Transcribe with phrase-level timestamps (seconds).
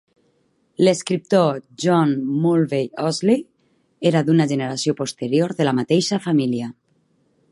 [0.85, 2.15] L'escriptor John
[2.45, 3.45] Mulvey Ousley
[4.13, 6.75] era d'una generació posterior de la mateixa família.